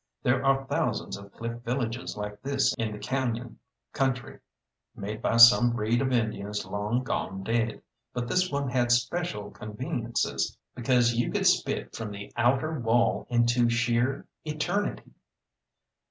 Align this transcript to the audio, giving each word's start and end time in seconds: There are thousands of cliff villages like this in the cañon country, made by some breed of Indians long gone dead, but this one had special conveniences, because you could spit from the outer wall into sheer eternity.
There 0.23 0.43
are 0.43 0.65
thousands 0.65 1.15
of 1.15 1.31
cliff 1.31 1.61
villages 1.61 2.17
like 2.17 2.41
this 2.41 2.73
in 2.73 2.91
the 2.91 2.97
cañon 2.97 3.57
country, 3.93 4.39
made 4.95 5.21
by 5.21 5.37
some 5.37 5.73
breed 5.73 6.01
of 6.01 6.11
Indians 6.11 6.65
long 6.65 7.03
gone 7.03 7.43
dead, 7.43 7.83
but 8.11 8.27
this 8.27 8.49
one 8.51 8.67
had 8.67 8.91
special 8.91 9.51
conveniences, 9.51 10.57
because 10.73 11.13
you 11.13 11.31
could 11.31 11.45
spit 11.45 11.95
from 11.95 12.09
the 12.09 12.33
outer 12.35 12.79
wall 12.79 13.27
into 13.29 13.69
sheer 13.69 14.25
eternity. 14.43 15.11